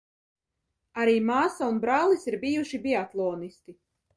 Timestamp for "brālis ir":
1.85-2.41